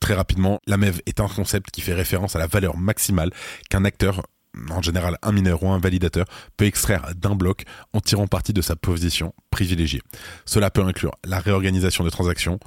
Très 0.00 0.14
rapidement, 0.14 0.60
la 0.66 0.76
MEV 0.76 1.02
est 1.06 1.20
un 1.20 1.28
concept 1.28 1.70
qui 1.70 1.80
fait 1.80 1.92
référence 1.92 2.36
à 2.36 2.38
la 2.38 2.46
valeur 2.46 2.76
maximale 2.76 3.30
qu'un 3.68 3.84
acteur 3.84 4.22
en 4.70 4.82
général 4.82 5.16
un 5.22 5.32
mineur 5.32 5.62
ou 5.62 5.70
un 5.70 5.78
validateur, 5.78 6.26
peut 6.56 6.64
extraire 6.64 7.12
d'un 7.16 7.34
bloc 7.34 7.64
en 7.92 8.00
tirant 8.00 8.26
parti 8.26 8.52
de 8.52 8.62
sa 8.62 8.76
position 8.76 9.34
privilégiée. 9.50 10.02
Cela 10.44 10.70
peut 10.70 10.82
inclure 10.82 11.12
la 11.24 11.38
réorganisation 11.38 12.04
des 12.04 12.10
transactions 12.10 12.58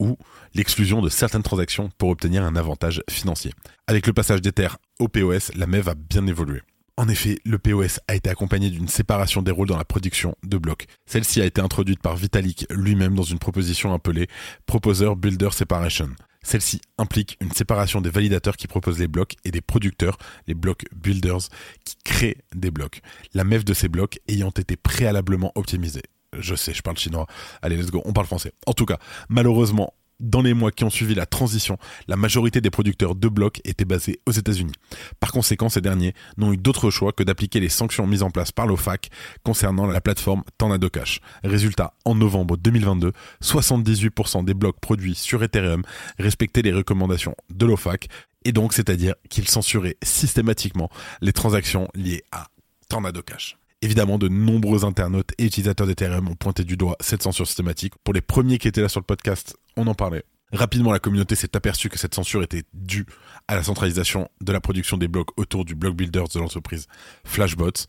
ou 0.00 0.16
l'exclusion 0.54 1.02
de 1.02 1.08
certaines 1.08 1.42
transactions 1.42 1.90
pour 1.98 2.10
obtenir 2.10 2.44
un 2.44 2.56
avantage 2.56 3.02
financier. 3.10 3.52
Avec 3.86 4.06
le 4.06 4.12
passage 4.12 4.40
d'Ether 4.40 4.68
au 5.00 5.08
POS, 5.08 5.54
la 5.56 5.66
MEV 5.66 5.88
a 5.88 5.94
bien 5.94 6.26
évolué. 6.26 6.62
En 6.98 7.06
effet, 7.06 7.38
le 7.44 7.60
POS 7.60 8.00
a 8.08 8.16
été 8.16 8.28
accompagné 8.28 8.70
d'une 8.70 8.88
séparation 8.88 9.40
des 9.40 9.52
rôles 9.52 9.68
dans 9.68 9.76
la 9.76 9.84
production 9.84 10.34
de 10.42 10.58
blocs. 10.58 10.86
Celle-ci 11.06 11.40
a 11.40 11.44
été 11.44 11.60
introduite 11.60 12.02
par 12.02 12.16
Vitalik 12.16 12.66
lui-même 12.70 13.14
dans 13.14 13.22
une 13.22 13.38
proposition 13.38 13.94
appelée 13.94 14.26
Proposer 14.66 15.08
Builder 15.14 15.50
Separation. 15.52 16.08
Celle-ci 16.42 16.80
implique 16.98 17.36
une 17.40 17.52
séparation 17.52 18.00
des 18.00 18.10
validateurs 18.10 18.56
qui 18.56 18.66
proposent 18.66 18.98
les 18.98 19.06
blocs 19.06 19.36
et 19.44 19.52
des 19.52 19.60
producteurs, 19.60 20.18
les 20.48 20.54
blocs 20.54 20.86
builders, 20.92 21.48
qui 21.84 21.94
créent 22.04 22.38
des 22.52 22.72
blocs. 22.72 23.00
La 23.32 23.44
MEF 23.44 23.64
de 23.64 23.74
ces 23.74 23.88
blocs 23.88 24.18
ayant 24.26 24.50
été 24.50 24.74
préalablement 24.74 25.52
optimisée. 25.54 26.02
Je 26.36 26.56
sais, 26.56 26.74
je 26.74 26.82
parle 26.82 26.98
chinois. 26.98 27.28
Allez, 27.62 27.76
let's 27.76 27.92
go, 27.92 28.02
on 28.06 28.12
parle 28.12 28.26
français. 28.26 28.52
En 28.66 28.72
tout 28.72 28.86
cas, 28.86 28.98
malheureusement, 29.28 29.94
dans 30.20 30.42
les 30.42 30.54
mois 30.54 30.70
qui 30.70 30.84
ont 30.84 30.90
suivi 30.90 31.14
la 31.14 31.26
transition, 31.26 31.78
la 32.06 32.16
majorité 32.16 32.60
des 32.60 32.70
producteurs 32.70 33.14
de 33.14 33.28
blocs 33.28 33.60
étaient 33.64 33.84
basés 33.84 34.20
aux 34.26 34.32
États-Unis. 34.32 34.72
Par 35.20 35.32
conséquent, 35.32 35.68
ces 35.68 35.80
derniers 35.80 36.14
n'ont 36.36 36.52
eu 36.52 36.56
d'autre 36.56 36.90
choix 36.90 37.12
que 37.12 37.22
d'appliquer 37.22 37.60
les 37.60 37.68
sanctions 37.68 38.06
mises 38.06 38.22
en 38.22 38.30
place 38.30 38.52
par 38.52 38.66
l'OFAC 38.66 39.10
concernant 39.44 39.86
la 39.86 40.00
plateforme 40.00 40.42
Tornado 40.58 40.88
Cash. 40.88 41.20
Résultat, 41.44 41.94
en 42.04 42.14
novembre 42.14 42.56
2022, 42.56 43.12
78% 43.42 44.44
des 44.44 44.54
blocs 44.54 44.80
produits 44.80 45.14
sur 45.14 45.42
Ethereum 45.42 45.82
respectaient 46.18 46.62
les 46.62 46.72
recommandations 46.72 47.34
de 47.50 47.66
l'OFAC, 47.66 48.08
et 48.44 48.52
donc 48.52 48.72
c'est-à-dire 48.72 49.14
qu'ils 49.28 49.48
censuraient 49.48 49.96
systématiquement 50.02 50.90
les 51.20 51.32
transactions 51.32 51.88
liées 51.94 52.22
à 52.32 52.48
Tornado 52.88 53.22
Cash. 53.22 53.56
Évidemment, 53.80 54.18
de 54.18 54.28
nombreux 54.28 54.84
internautes 54.84 55.30
et 55.38 55.44
utilisateurs 55.44 55.86
d'Ethereum 55.86 56.28
ont 56.28 56.34
pointé 56.34 56.64
du 56.64 56.76
doigt 56.76 56.96
cette 57.00 57.22
censure 57.22 57.46
systématique. 57.46 57.94
Pour 58.02 58.12
les 58.12 58.20
premiers 58.20 58.58
qui 58.58 58.66
étaient 58.66 58.80
là 58.80 58.88
sur 58.88 59.00
le 59.00 59.06
podcast, 59.06 59.56
on 59.76 59.86
en 59.86 59.94
parlait. 59.94 60.24
Rapidement, 60.52 60.92
la 60.92 60.98
communauté 60.98 61.34
s'est 61.34 61.54
aperçue 61.56 61.90
que 61.90 61.98
cette 61.98 62.14
censure 62.14 62.42
était 62.42 62.64
due 62.72 63.06
à 63.48 63.54
la 63.54 63.62
centralisation 63.62 64.28
de 64.40 64.52
la 64.52 64.60
production 64.60 64.96
des 64.96 65.06
blocs 65.06 65.28
autour 65.38 65.64
du 65.64 65.74
block 65.74 65.94
builders 65.94 66.28
de 66.28 66.38
l'entreprise 66.38 66.86
Flashbots. 67.24 67.86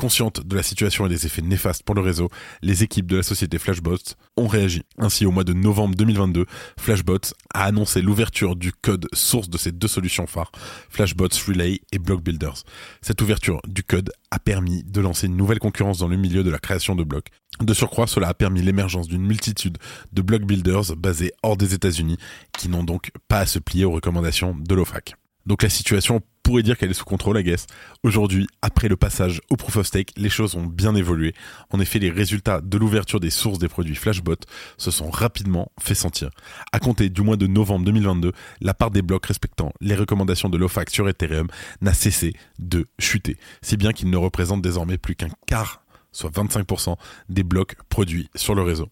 Consciente 0.00 0.40
de 0.46 0.56
la 0.56 0.62
situation 0.62 1.04
et 1.04 1.10
des 1.10 1.26
effets 1.26 1.42
néfastes 1.42 1.82
pour 1.82 1.94
le 1.94 2.00
réseau, 2.00 2.30
les 2.62 2.82
équipes 2.82 3.04
de 3.04 3.18
la 3.18 3.22
société 3.22 3.58
Flashbots 3.58 4.16
ont 4.38 4.46
réagi. 4.46 4.82
Ainsi, 4.96 5.26
au 5.26 5.30
mois 5.30 5.44
de 5.44 5.52
novembre 5.52 5.94
2022, 5.94 6.46
Flashbots 6.78 7.34
a 7.52 7.64
annoncé 7.64 8.00
l'ouverture 8.00 8.56
du 8.56 8.72
code 8.72 9.08
source 9.12 9.50
de 9.50 9.58
ces 9.58 9.72
deux 9.72 9.88
solutions 9.88 10.26
phares, 10.26 10.52
Flashbots 10.88 11.36
Relay 11.46 11.82
et 11.92 11.98
Block 11.98 12.22
Builders. 12.22 12.62
Cette 13.02 13.20
ouverture 13.20 13.60
du 13.68 13.82
code 13.82 14.10
a 14.30 14.38
permis 14.38 14.82
de 14.84 15.02
lancer 15.02 15.26
une 15.26 15.36
nouvelle 15.36 15.58
concurrence 15.58 15.98
dans 15.98 16.08
le 16.08 16.16
milieu 16.16 16.42
de 16.44 16.50
la 16.50 16.58
création 16.58 16.94
de 16.94 17.04
blocs. 17.04 17.28
De 17.60 17.74
surcroît, 17.74 18.06
cela 18.06 18.28
a 18.28 18.34
permis 18.34 18.62
l'émergence 18.62 19.06
d'une 19.06 19.26
multitude 19.26 19.76
de 20.14 20.22
block 20.22 20.44
builders 20.44 20.96
basés 20.96 21.34
hors 21.42 21.58
des 21.58 21.74
États-Unis 21.74 22.16
qui 22.56 22.70
n'ont 22.70 22.84
donc 22.84 23.10
pas 23.28 23.40
à 23.40 23.46
se 23.46 23.58
plier 23.58 23.84
aux 23.84 23.92
recommandations 23.92 24.56
de 24.58 24.74
l'OFAC. 24.74 25.14
Donc 25.44 25.62
la 25.62 25.68
situation 25.68 26.22
pourrait 26.50 26.64
dire 26.64 26.76
qu'elle 26.76 26.90
est 26.90 26.94
sous 26.94 27.04
contrôle, 27.04 27.38
I 27.38 27.44
guess. 27.44 27.66
Aujourd'hui, 28.02 28.48
après 28.60 28.88
le 28.88 28.96
passage 28.96 29.40
au 29.50 29.56
proof 29.56 29.76
of 29.76 29.86
stake, 29.86 30.10
les 30.16 30.28
choses 30.28 30.56
ont 30.56 30.66
bien 30.66 30.96
évolué. 30.96 31.32
En 31.70 31.78
effet, 31.78 32.00
les 32.00 32.10
résultats 32.10 32.60
de 32.60 32.76
l'ouverture 32.76 33.20
des 33.20 33.30
sources 33.30 33.60
des 33.60 33.68
produits 33.68 33.94
Flashbot 33.94 34.34
se 34.76 34.90
sont 34.90 35.10
rapidement 35.10 35.70
fait 35.80 35.94
sentir. 35.94 36.30
À 36.72 36.80
compter 36.80 37.08
du 37.08 37.22
mois 37.22 37.36
de 37.36 37.46
novembre 37.46 37.84
2022, 37.84 38.32
la 38.62 38.74
part 38.74 38.90
des 38.90 39.00
blocs 39.00 39.26
respectant 39.26 39.72
les 39.80 39.94
recommandations 39.94 40.48
de 40.48 40.58
l'OFAC 40.58 40.90
sur 40.90 41.08
Ethereum 41.08 41.46
n'a 41.82 41.94
cessé 41.94 42.32
de 42.58 42.88
chuter, 42.98 43.36
si 43.62 43.76
bien 43.76 43.92
qu'il 43.92 44.10
ne 44.10 44.16
représente 44.16 44.60
désormais 44.60 44.98
plus 44.98 45.14
qu'un 45.14 45.30
quart 45.46 45.84
soit 46.10 46.30
25% 46.30 46.96
des 47.28 47.44
blocs 47.44 47.76
produits 47.88 48.28
sur 48.34 48.56
le 48.56 48.62
réseau. 48.62 48.88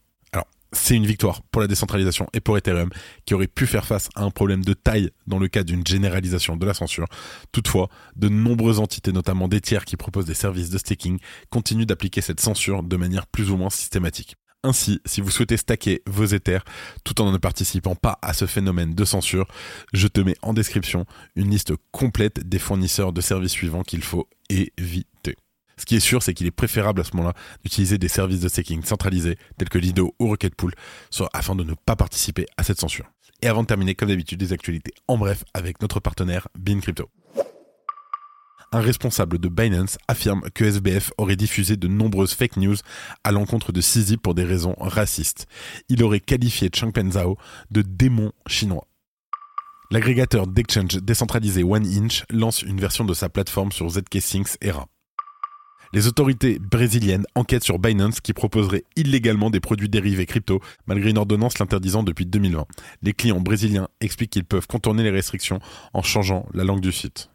C'est 0.73 0.95
une 0.95 1.07
victoire 1.07 1.43
pour 1.51 1.63
la 1.63 1.67
décentralisation 1.67 2.27
et 2.35 2.41
pour 2.41 2.59
Ethereum 2.59 2.91
qui 3.25 3.35
aurait 3.35 3.47
pu 3.47 3.67
faire 3.67 3.87
face 3.87 4.11
à 4.15 4.23
un 4.23 4.31
problème 4.31 4.65
de 4.65 4.75
taille 4.75 5.11
dans 5.27 5.39
le 5.39 5.49
cas 5.49 5.63
d'une 5.63 5.87
généralisation 5.87 6.57
de 6.57 6.67
la 6.67 6.75
censure. 6.75 7.07
Toutefois, 7.53 7.89
de 8.17 8.29
nombreuses 8.29 8.79
entités, 8.79 9.13
notamment 9.13 9.49
des 9.49 9.61
tiers 9.61 9.85
qui 9.85 9.97
proposent 9.97 10.27
des 10.27 10.35
services 10.35 10.69
de 10.71 10.79
staking, 10.79 11.19
continuent 11.51 11.87
d'appliquer 11.87 12.21
cette 12.21 12.41
censure 12.41 12.83
de 12.83 12.97
manière 12.97 13.27
plus 13.27 13.51
ou 13.51 13.57
moins 13.57 13.71
systématique. 13.71 14.37
Ainsi, 14.65 15.01
si 15.07 15.21
vous 15.21 15.31
souhaitez 15.31 15.57
stacker 15.57 16.03
vos 16.07 16.27
Ethers 16.27 16.65
tout 17.05 17.21
en 17.21 17.31
ne 17.31 17.39
participant 17.39 17.95
pas 17.95 18.19
à 18.23 18.35
ce 18.35 18.45
phénomène 18.45 18.93
de 18.93 19.05
censure, 19.05 19.47
je 19.93 20.09
te 20.09 20.21
mets 20.21 20.37
en 20.43 20.53
description 20.53 21.07
une 21.37 21.51
liste 21.51 21.73
complète 21.93 22.47
des 22.47 22.59
fournisseurs 22.59 23.13
de 23.13 23.21
services 23.21 23.53
suivants 23.53 23.85
qu'il 23.85 24.03
faut 24.03 24.29
éviter. 24.51 25.37
Ce 25.79 25.87
qui 25.87 25.97
est 25.97 26.01
sûr, 26.01 26.23
c'est 26.23 26.35
qu'il 26.35 26.47
est 26.47 26.51
préférable 26.51 27.01
à 27.01 27.05
ce 27.05 27.17
moment-là 27.17 27.35
d'utiliser 27.63 27.99
des 27.99 28.09
services 28.09 28.41
de 28.41 28.49
staking 28.49 28.85
centralisés 28.85 29.39
tels 29.57 29.69
que 29.69 29.79
Lido 29.79 30.15
ou 30.19 30.29
Rocket 30.29 30.55
Pool 30.55 30.73
afin 31.33 31.55
de 31.55 31.65
ne 31.65 31.75
pas 31.75 31.97
participer 31.97 32.47
à 32.57 32.63
cette 32.63 32.81
censure. 32.81 33.07
Et 33.41 33.47
avant 33.47 33.63
de 33.63 33.69
terminer, 33.69 33.95
comme 33.95 34.09
d'habitude, 34.09 34.41
des 34.41 34.53
actualités 34.53 34.93
en 35.07 35.17
bref 35.17 35.45
avec 35.55 35.81
notre 35.81 36.01
partenaire 36.01 36.49
Bean 36.59 36.81
Crypto. 36.81 37.09
Un 38.71 38.81
responsable 38.81 39.39
de 39.39 39.49
Binance 39.49 39.97
affirme 40.09 40.43
que 40.55 40.65
SBF 40.65 41.13
aurait 41.17 41.37
diffusé 41.37 41.77
de 41.77 41.89
nombreuses 41.89 42.35
fake 42.35 42.59
news 42.59 42.77
à 43.25 43.33
l'encontre 43.33 43.73
de 43.73 43.81
CZ 43.81 44.19
pour 44.23 44.35
des 44.35 44.45
raisons 44.45 44.75
racistes. 44.79 45.47
Il 45.89 46.03
aurait 46.03 46.21
qualifié 46.21 46.69
Changpeng 46.75 47.13
Zhao 47.13 47.39
de 47.71 47.81
démon 47.81 48.33
chinois. 48.47 48.87
L'agrégateur 49.91 50.47
d'exchange 50.47 50.97
décentralisé 50.97 51.63
OneInch 51.63 52.25
lance 52.29 52.61
une 52.61 52.79
version 52.79 53.07
de 53.07 53.15
sa 53.15 53.31
plateforme 53.31 53.73
sur 53.73 53.89
ZK 53.89 54.21
Syncs 54.21 54.59
ERA. 54.61 54.87
Les 55.93 56.07
autorités 56.07 56.59
brésiliennes 56.59 57.25
enquêtent 57.35 57.65
sur 57.65 57.79
Binance 57.79 58.21
qui 58.21 58.33
proposerait 58.33 58.85
illégalement 58.97 59.51
des 59.51 59.61
produits 59.61 59.89
dérivés 59.89 60.27
crypto 60.27 60.61
malgré 60.87 61.11
une 61.11 61.19
ordonnance 61.19 61.59
l'interdisant 61.59 62.03
depuis 62.03 62.27
2020. 62.27 62.67
Les 63.03 63.13
clients 63.13 63.41
brésiliens 63.41 63.89
expliquent 64.01 64.31
qu'ils 64.31 64.45
peuvent 64.45 64.67
contourner 64.67 65.03
les 65.03 65.11
restrictions 65.11 65.61
en 65.95 66.03
changeant 66.03 66.47
la 66.53 66.65
langue 66.65 66.81
du 66.81 66.93
site. 66.93 67.31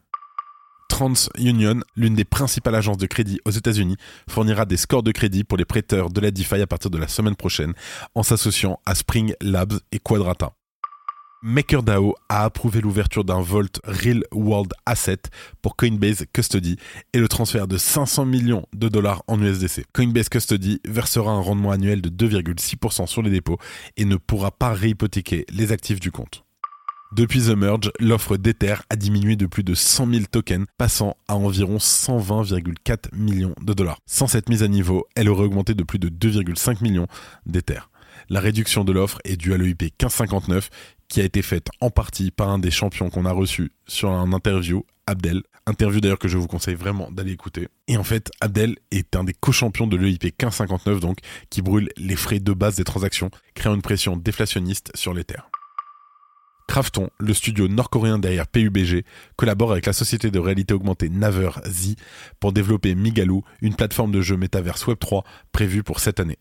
TransUnion, 0.94 1.80
l'une 1.96 2.14
des 2.14 2.24
principales 2.24 2.76
agences 2.76 2.98
de 2.98 3.08
crédit 3.08 3.40
aux 3.46 3.52
États-Unis, 3.52 3.98
fournira 4.30 4.66
des 4.66 4.78
scores 4.78 5.02
de 5.02 5.12
crédit 5.12 5.44
pour 5.44 5.58
les 5.58 5.66
prêteurs 5.66 6.12
de 6.12 6.22
la 6.22 6.30
DeFi 6.30 6.62
à 6.62 6.68
partir 6.68 6.92
de 6.92 7.00
la 7.00 7.08
semaine 7.08 7.36
prochaine 7.36 7.74
en 8.14 8.22
s'associant 8.22 8.80
à 8.86 8.94
Spring 8.94 9.34
Labs 9.42 9.80
et 9.92 9.98
Quadrata. 9.98 10.54
MakerDAO 11.46 12.16
a 12.30 12.46
approuvé 12.46 12.80
l'ouverture 12.80 13.26
d'un 13.26 13.42
Vault 13.42 13.82
Real 13.84 14.24
World 14.32 14.72
Asset 14.86 15.24
pour 15.62 15.76
Coinbase 15.76 16.24
Custody 16.32 16.78
et 17.12 17.20
le 17.20 17.28
transfert 17.28 17.68
de 17.68 17.78
500 17.78 18.24
millions 18.24 18.66
de 18.74 18.88
dollars 18.88 19.24
en 19.28 19.42
USDC. 19.42 19.84
Coinbase 19.94 20.30
Custody 20.30 20.80
versera 20.88 21.32
un 21.32 21.42
rendement 21.42 21.72
annuel 21.72 22.02
de 22.02 22.10
2,6% 22.10 23.08
sur 23.08 23.22
les 23.22 23.30
dépôts 23.30 23.58
et 23.98 24.06
ne 24.06 24.16
pourra 24.16 24.52
pas 24.52 24.72
réhypothéquer 24.72 25.46
les 25.52 25.74
actifs 25.74 26.00
du 26.00 26.12
compte. 26.12 26.46
Depuis 27.12 27.42
The 27.42 27.50
Merge, 27.50 27.92
l'offre 28.00 28.38
d'Ether 28.38 28.76
a 28.90 28.96
diminué 28.96 29.36
de 29.36 29.46
plus 29.46 29.64
de 29.64 29.76
100 29.76 30.12
000 30.14 30.26
tokens, 30.32 30.66
passant 30.78 31.18
à 31.28 31.36
environ 31.36 31.76
120,4 31.76 33.14
millions 33.14 33.54
de 33.62 33.74
dollars. 33.74 34.00
Sans 34.06 34.28
cette 34.28 34.48
mise 34.48 34.64
à 34.64 34.70
niveau, 34.70 35.06
elle 35.16 35.30
aurait 35.30 35.44
augmenté 35.44 35.76
de 35.76 35.84
plus 35.84 36.00
de 36.00 36.08
2,5 36.08 36.82
millions 36.82 37.08
d'Ether. 37.46 37.82
La 38.30 38.40
réduction 38.40 38.84
de 38.84 38.92
l'offre 38.92 39.20
est 39.26 39.38
due 39.38 39.54
à 39.54 39.58
l'EIP 39.58 39.82
1559 39.82 40.70
qui 41.14 41.22
a 41.22 41.26
été 41.26 41.44
faite 41.44 41.68
en 41.80 41.92
partie 41.92 42.32
par 42.32 42.50
un 42.50 42.58
des 42.58 42.72
champions 42.72 43.12
qu'on 43.12 43.26
a 43.26 43.32
reçu 43.32 43.72
sur 43.86 44.10
un 44.10 44.34
interview, 44.34 44.84
Abdel. 45.06 45.44
Interview 45.68 46.02
d'ailleurs 46.02 46.18
que 46.18 46.28
je 46.28 46.40
vous 46.40 46.48
conseille 46.48 46.74
vraiment 46.74 47.12
d'aller 47.12 47.32
écouter. 47.32 47.68
Et 47.88 47.98
en 47.98 48.04
fait, 48.04 48.32
Abdel 48.42 48.78
est 48.90 49.16
un 49.16 49.24
des 49.24 49.36
co-champions 49.36 49.86
de 49.86 49.96
l'EIP 49.96 50.24
1559 50.24 51.00
donc, 51.00 51.20
qui 51.52 51.62
brûle 51.62 51.90
les 51.98 52.16
frais 52.16 52.40
de 52.40 52.52
base 52.52 52.78
des 52.78 52.84
transactions, 52.84 53.30
créant 53.54 53.76
une 53.76 53.84
pression 53.84 54.18
déflationniste 54.18 54.90
sur 54.96 55.14
les 55.14 55.24
terres. 55.24 55.52
Krafton, 56.68 57.12
le 57.20 57.36
studio 57.36 57.68
nord-coréen 57.68 58.18
derrière 58.18 58.48
PUBG, 58.48 59.06
collabore 59.36 59.74
avec 59.74 59.86
la 59.86 59.94
société 59.94 60.32
de 60.32 60.40
réalité 60.40 60.74
augmentée 60.74 61.10
Naver 61.10 61.52
Z 61.68 61.94
pour 62.40 62.54
développer 62.54 62.96
Migaloo, 62.96 63.44
une 63.62 63.76
plateforme 63.76 64.12
de 64.12 64.22
jeu 64.22 64.36
métaverse 64.36 64.88
Web3 64.88 65.24
prévue 65.52 65.84
pour 65.84 66.00
cette 66.00 66.20
année. 66.20 66.40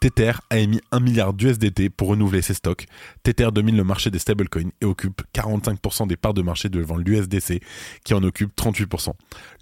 Tether 0.00 0.32
a 0.50 0.58
émis 0.58 0.80
1 0.92 1.00
milliard 1.00 1.32
d'USDT 1.32 1.90
pour 1.90 2.08
renouveler 2.08 2.42
ses 2.42 2.54
stocks. 2.54 2.86
Tether 3.22 3.48
domine 3.52 3.76
le 3.76 3.84
marché 3.84 4.10
des 4.10 4.18
stablecoins 4.18 4.70
et 4.80 4.84
occupe 4.84 5.22
45% 5.34 6.06
des 6.06 6.16
parts 6.16 6.34
de 6.34 6.42
marché 6.42 6.68
devant 6.68 6.96
l'USDC 6.96 7.62
qui 8.04 8.14
en 8.14 8.22
occupe 8.22 8.54
38%. 8.56 9.12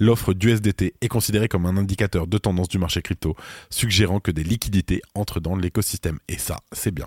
L'offre 0.01 0.35
d'USDT 0.35 0.95
est 1.01 1.09
considérée 1.09 1.49
comme 1.49 1.67
un 1.67 1.77
indicateur 1.77 2.27
de 2.27 2.39
tendance 2.39 2.69
du 2.69 2.79
marché 2.79 3.03
crypto, 3.03 3.37
suggérant 3.71 4.21
que 4.21 4.31
des 4.31 4.45
liquidités 4.45 5.03
entrent 5.15 5.41
dans 5.41 5.57
l'écosystème. 5.57 6.19
Et 6.29 6.39
ça, 6.39 6.61
c'est 6.73 6.93
bien. 6.93 7.07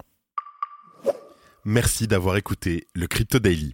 Merci 1.65 2.07
d'avoir 2.07 2.37
écouté 2.37 2.87
le 2.93 3.07
Crypto 3.07 3.39
Daily. 3.39 3.73